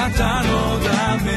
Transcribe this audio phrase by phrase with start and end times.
[0.00, 1.30] なたのため。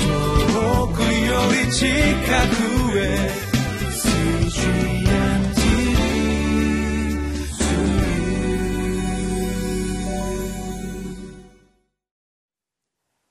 [0.00, 3.30] 遠くより近くへ。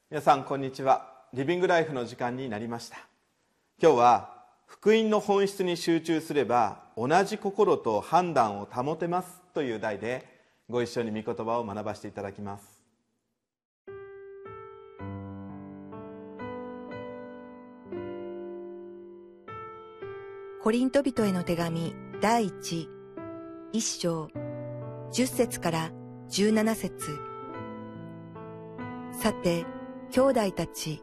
[0.10, 1.26] 皆さんこんにちは。
[1.34, 3.00] リビングライフの時間になりました。
[3.84, 4.34] 今日は
[4.66, 10.26] 福音の本質に集中すれば同じ心と判断を保てますという題で
[10.70, 12.79] ご一緒に御言葉を学ばせていただきます。
[20.69, 22.87] コリント人への手紙第一
[23.73, 24.29] 一章
[25.11, 25.89] 十節から
[26.28, 27.18] 十七節
[29.19, 29.65] さて
[30.11, 31.01] 兄弟たち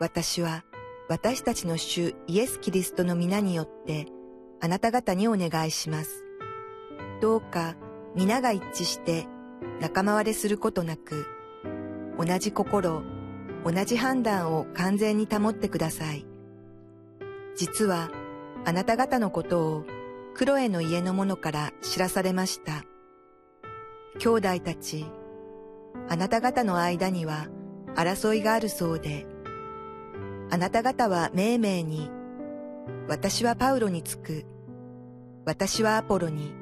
[0.00, 0.64] 私は
[1.08, 4.06] 私たちの主イエス・キリストの皆によって
[4.60, 6.24] あなた方にお願いします。
[7.22, 7.76] どうか
[8.16, 9.28] 皆が一致して
[9.80, 11.24] 仲間割れすることなく、
[12.18, 13.04] 同じ心、
[13.64, 16.26] 同じ判断を完全に保ってください。
[17.54, 18.10] 実は
[18.68, 19.84] あなた方のことを
[20.34, 22.82] クロエの家の者から知らされました。
[24.18, 25.06] 兄弟たち、
[26.08, 27.46] あなた方の間には
[27.94, 29.24] 争いがあるそうで、
[30.50, 32.10] あなた方は命名に、
[33.06, 34.44] 私はパウロにつく、
[35.44, 36.52] 私はアポロに、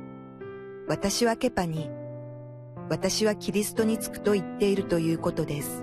[0.87, 1.89] 私はケパに、
[2.91, 5.83] 私はキリストにつくと言っているということです。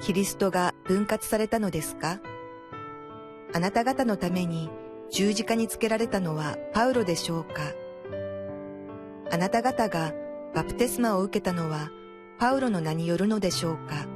[0.00, 2.18] キリストが分割されたのですか？
[3.54, 4.68] あなた方のために
[5.10, 7.72] 十字架につけられたのはパウロでしょうか？
[9.30, 10.12] あなた方が
[10.54, 11.90] バプテスマを受けたのは
[12.36, 14.08] パウロの名によるのでしょうか？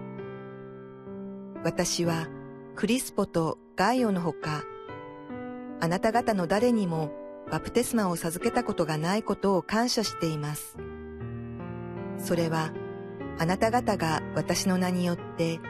[1.62, 2.26] 私は
[2.74, 4.64] クリスポとガイオのほか、
[5.80, 7.12] あなた方の誰にも
[7.48, 10.76] バプテスマを授けたことがないことを感謝しています。
[12.18, 12.72] それは、
[13.38, 15.60] あなた方が私の名によって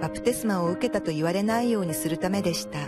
[0.00, 2.78] バプテスマを受けたと言われないようにするためでした。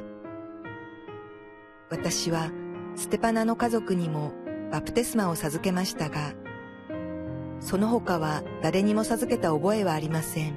[1.91, 2.53] 私は
[2.95, 4.33] ステパナの家族にも
[4.71, 6.35] バプテスマを授けましたが、
[7.59, 10.55] その他は誰にも授けた覚えはありません。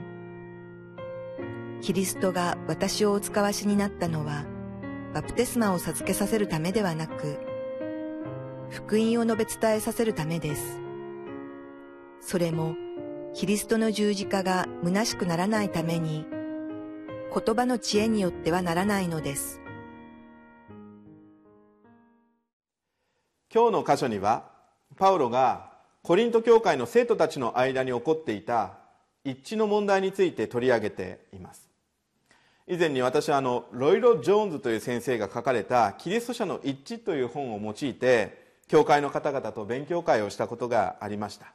[1.82, 4.46] キリストが私をお使わしになったのは、
[5.14, 7.40] バプテスマを授けさせるためではなく、
[8.70, 10.80] 福音を述べ伝えさせるためです。
[12.22, 12.76] それも、
[13.34, 16.28] キリストの十字架が虚しくならないために、
[17.34, 19.63] 言葉の知恵によってはならないのです。
[23.54, 24.46] 今日の箇所には、
[24.98, 25.70] パウロが
[26.02, 28.72] コリント教会の生徒たちの間に起こっていた
[29.24, 31.70] 一致の問題について取り上げています。
[32.66, 41.54] 以前に私はあのロイロ・ジョーンズという先生が書かれた「キリスト者の一致」という本を用いて教会の方々と勉強会をしたことがありました。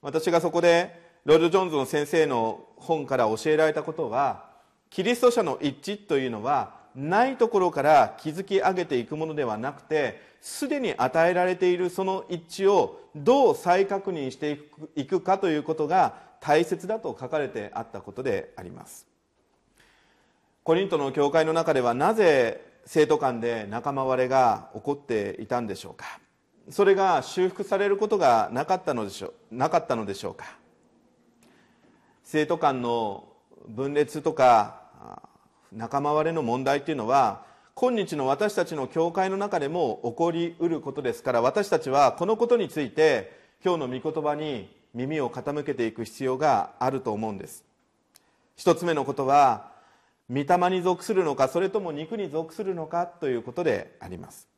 [0.00, 4.46] 私がそこでロイロ・ジョーンズの先生の本から教えられたことは
[4.88, 14.60] キリスト者の一致というのはないところから築き上げていくものではなくてすでに与えられているその一致をどう再確認して
[14.94, 19.06] いくかということが大切だと書かれてあったことであります。
[20.62, 26.20] コリントの教会の中ではなぜ生徒間で仲間割れが起こっていたんでしょうか。
[26.70, 30.58] それが修復されることがなかったのでしょうなかったのでしょうか。
[32.22, 33.24] 生徒間の
[33.66, 34.82] 分裂とか
[35.72, 37.42] 仲間割れの問題っていうのは
[37.74, 47.64] 今日の私たちの教会の中でも起こりうることですから私たちはこのことについて今日の御言葉に耳を傾けていく必要があると思うんです。
[48.56, 49.70] 一つ目のことは
[50.28, 54.48] 御霊に属するのかそれとも肉に属するのかということであります。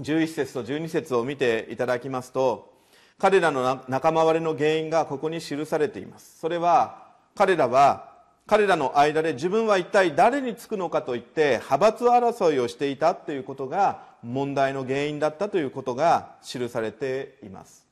[0.00, 2.72] 11節と12節を見ていただきますと
[3.18, 6.38] 彼らの仲間割れの原因がここに記されています。
[6.38, 8.11] それは彼らは
[8.46, 17.86] 彼らの間で自分は一体誰につくのかといって派閥争いをしていたということが問題の原因だったということが記されています。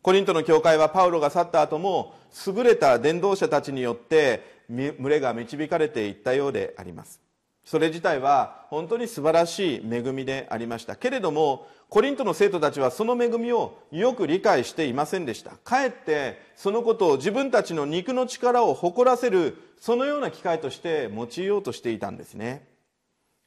[0.00, 2.14] コリントの教会はパウロが去った後も
[2.46, 7.20] 優れた伝道者たちによって群れが導かれていったようであります。
[7.68, 10.96] それ自体は本当に素晴らしい恵みでありました。
[10.96, 15.50] けれどもコリントの生徒たちはその恵みをよく理解していませんでした。
[15.64, 22.66] かえってそのことを自分たちの肉の力を誇らせるそのような機会として用いようとしていたんですね。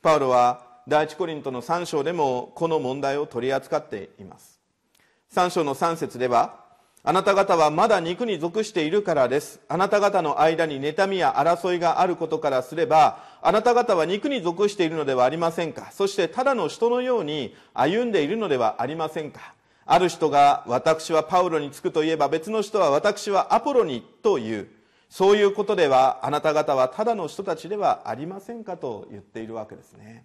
[0.03, 4.59] パウロは第一コリントの3章でもこの問題を取り扱っています。
[5.33, 6.61] 3章の3節では
[7.03, 9.59] あなた方はまだ肉に属しているからです。
[9.67, 15.91] あなた方の間に妬みや争いがあることからすれば、あなた方は肉に属しているのではありませんか？
[15.91, 19.53] そしてただの人のように歩んでいるのではありませんか？
[19.85, 24.67] ある人が私はパウロにつくといえば別の人は私はアポロにという
[25.09, 30.23] そういうことではあなた方はただの人たちではありませんかと言っているわけですね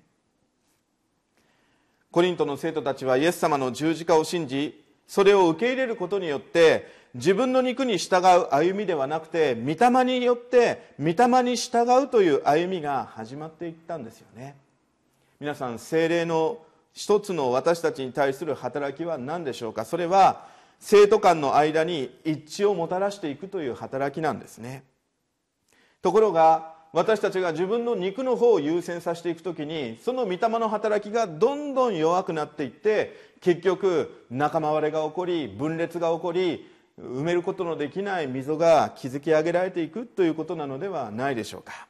[2.13, 14.57] コリントの生徒たちはイエス様の十字架を信じそれを受け入れることによって自分の肉に従う歩みではなくて御霊によって御霊に従うという歩みが始まっていったんですよね。
[15.41, 16.59] 皆さん精霊の
[16.93, 19.85] 一つの私たちに対する働きは何でしょうか？
[19.85, 20.47] それは
[20.79, 24.83] 生徒間の間に一致をもたらしていくという働きなんですね。
[26.03, 36.67] ところが私たちが自分の肉の方を優先させていくときにその御霊の働きがどんどん弱くなっていって結局仲間割れが起こり分裂が起こり
[36.99, 41.87] 埋めることのできない溝が築き上げられていくということなのではないでしょうか。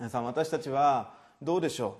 [0.00, 1.98] 皆さん私たちはどうでしょ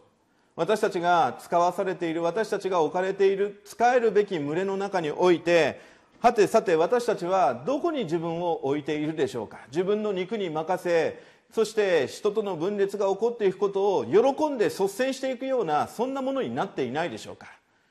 [0.57, 0.61] う？
[0.61, 5.81] 私たちが使わされている私たちが置かれている使えるべき群れの中において
[6.19, 9.61] はてさて私たちはどこに自分を置いているでしょうか？
[9.69, 17.47] 自分の肉に任せそして人との分裂が起こっていくことを喜んで率先していくようなそんなものになっていないでしょうか。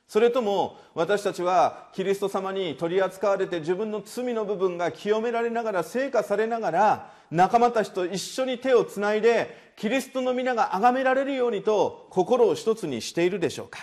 [0.06, 13.80] それとも私たちはキリスト様に取り扱われて自分の罪の部分が清められながら成果されながら仲間たちと一緒に手をつないでキリストの皆が崇められるようにと心を一つにしているでしょうか。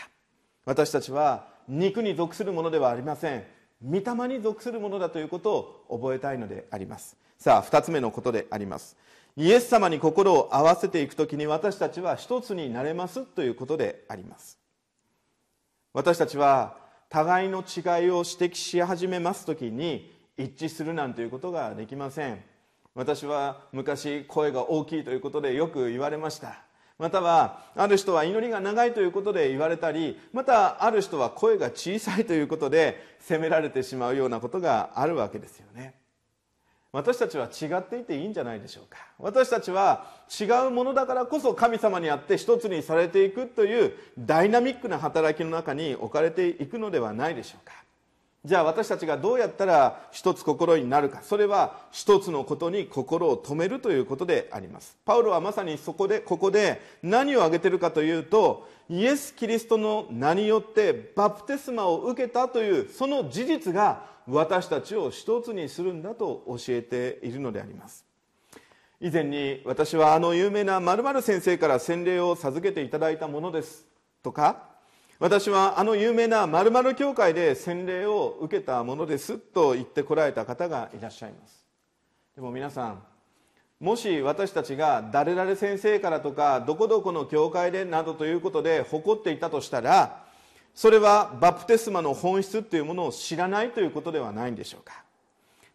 [0.63, 3.43] 私たちは肉に属するものではありません。
[3.85, 7.17] 御霊に属するものだということを覚えたいのであります。
[7.37, 8.95] さあ2つ目のことであります。
[9.35, 14.59] イエス様に心を合わせていく時に私たちは一つになれますということであります。
[15.93, 16.77] 私たちは
[17.09, 22.43] 互いの違いを指摘し始めます時に一致するなんていうことができません。
[22.95, 26.61] 私は昔声が大きいということでよく言われました。
[26.99, 36.02] またはある人は祈りが長いということで言われたりまたある人は声が小さいということで責められてしまうようなことがあるわけですよね。
[36.93, 38.99] 私たちは違っていていいんじゃないでしょうか。
[39.17, 40.05] 私たちは
[40.39, 47.73] 違うものだからこそ神様にあって一つにされていくというダイナミックな働きの中に置かれていくのではないでしょうか。
[48.45, 51.21] じゃあ私たちがどうやったら一つ心になるか。
[51.23, 54.97] それは一つのことに心を止めるということであります。
[55.05, 68.05] パウロはまさにそこでここで何を挙げてるかというとイエス・キリストの名によってバプテスマを受けたというその事実が私たちを一つにするんだと教えているのであります。
[68.99, 73.85] 以前に私はあの有名な〇〇先生から洗礼を授けていただいたものです
[74.21, 74.72] とか
[75.19, 81.65] 私はあの有名な〇〇教会で洗礼を受けたものですと言ってこられた方がいらっしゃいます。
[82.35, 83.03] でも皆さん
[83.79, 90.23] もし私たちが誰々先生からとかどこどこの教会でなどということで誇っていたとしたら
[90.73, 95.03] それはバプテスマの本質というものを知らないということではないんでしょうか。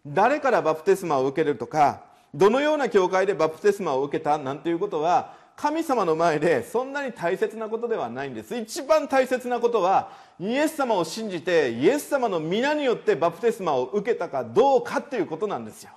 [0.06, 2.02] 誰からバプテスマを受けるとか
[2.34, 8.56] どのような教会でバプテスマを受けたなんていうことは神様の前でそんなに大切なことではないんです。
[8.56, 15.90] 一番大切なことはイエス様を信じてイエス様の皆によってバプテスマを受けたかどうかっていうことなんですよ。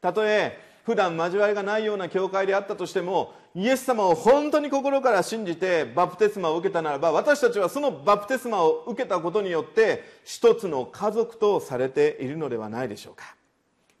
[0.00, 13.37] たとえ普段交わりがないような教会であったとしてもイエス様を本当に心から信じてバプテスマを受けたならば私たちはそのバプテスマを受けたことによって一つの家族とされているのではないでしょうか。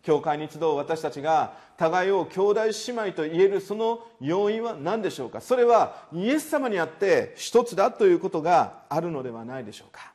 [0.02, 5.40] 教会に集う私たちが互いを兄弟姉妹と言えるその要因は何でしょうか？
[5.40, 10.12] それはイエス様にあって一つだということがあるのではないでしょうか？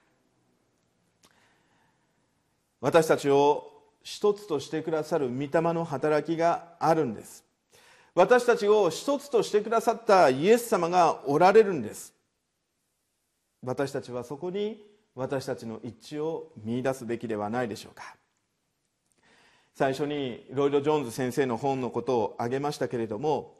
[2.81, 3.71] 私たちを
[4.03, 7.43] 一つとしてくださる御霊の働きがあるんです。
[8.15, 12.13] 私たちを一つとしてくださったイエス様がおられるんです。
[13.63, 14.85] 私たちはそこに
[15.15, 18.15] 私たちの一致を見いだすべきではないでしょうか？
[19.75, 23.55] 最初にロイド・ジョーンズ先生の本のことを挙げましたけれども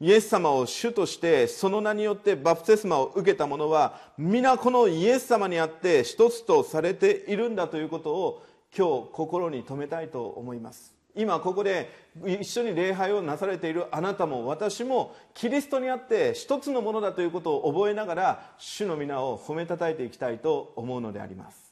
[0.00, 8.42] イエス様を主としてその名によってバプテスマを受けた者は皆このイエス様にあって一つとされているんだということを
[8.76, 10.94] 今日心に留めたいと思います。
[11.16, 11.90] 今ここで
[12.24, 21.67] 一緒に礼拝をなされているあなたも私もキリストにあって一つのものだということを覚えながら主の皆を褒めたたえていきたいと思うのであります。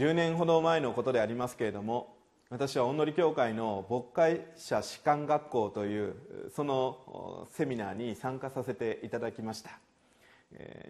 [0.00, 2.16] 10年ほど前のことでありますけれども
[2.48, 6.14] 私はおんのり教会の牧会者士官学校という
[6.56, 9.78] そのセミナーに参加させていただきました。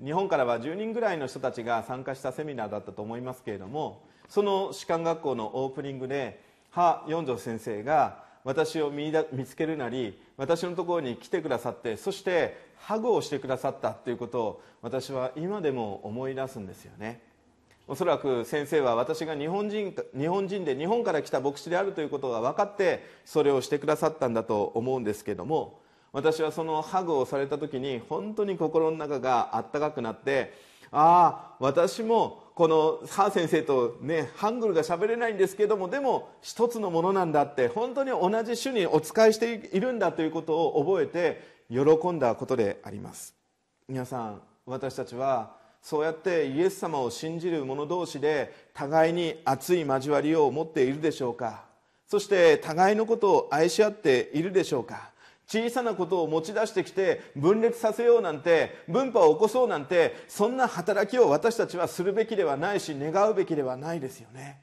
[0.05, 6.41] 日本からは10人ぐらいの人たちが参加したセミナーだったと思いますけれどもその士官学校のオープニングで
[6.71, 9.13] ハ・ヨンジョ先生が私を見
[9.45, 17.29] つけるなり私のところに来てくださってそしてハグをしてくださったということを私は今でも思い出すんですよね。
[17.91, 25.81] おそらく先生は私が日本人日本人で日本から来た牧師であるということが分かってそれをしてくださったんだと思うんですけども
[26.13, 30.55] 私はそのハグをされた時に本当に心の中があったかくなって
[30.93, 43.35] ああ私もこのハー先生とねハングルが喋れないんですけどもでも一つのものなんだって本当に同じ種にお仕えしているんだということを覚えて喜んだことであります。
[43.89, 51.65] 皆さん私たちはそうやってイエス様を信じる者同士で互いに熱い交わりを持っているでしょうか。
[52.07, 55.11] そして互いのことを愛し合っているでしょうか。
[55.47, 64.61] 小さなことを持ち出してきて分裂させようなんて分派を起こそうなんてそんな働きを私たちはするべきではないし願うべきではないですよね。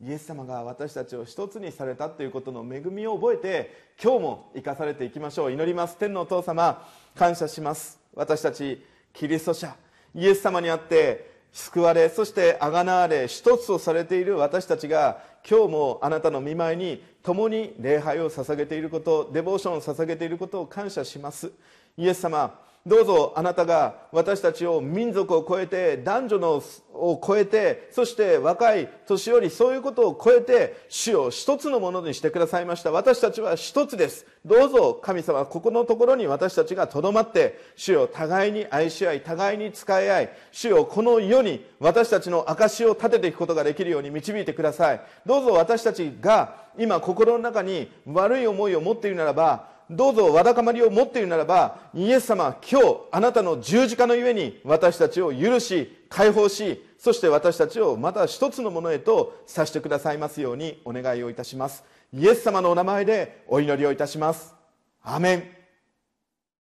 [0.00, 5.52] イエス様が私たちを一つにされたということの恵みを覚えて今日も生かされていきましょう。
[5.52, 5.96] 祈ります。
[5.96, 7.98] 天のお父様感謝します。
[8.14, 9.74] 私たちキリスト者
[10.16, 21.52] イエス様にあって救われそしてあがなわれ一つとされている私たちが今日もあなたの見舞いに共に礼拝を捧げていることデボーションを捧げていることを感謝します。
[21.98, 26.62] イエス様どうぞあなたが私たちを民族を超えて男女の
[26.94, 32.92] を超えてそして若い年寄りそういうことを超えて主を一つのものにしてくださいました。
[32.92, 34.24] 私たちは一つです。
[34.44, 45.00] どうぞ神様ここのところに私たちがとどまって主を互いに愛し合い互いに使い合い主をこの世に私たちの証を立てていくことができるように導いてください。
[45.26, 61.84] どうぞ私たちが今心の中に悪い思いを持っているならばどうぞわだかまりを持っているならばイエス様今日あなたの十字架のゆえに私たちを許し解放しそして私たちをまた一つのものへとさしてくださいますようにお願いをいたします。
[62.12, 64.54] イエス様のお名前でお祈りをいたします。
[65.02, 65.44] アメン。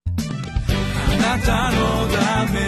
[0.08, 1.78] あなたの
[2.14, 2.60] ため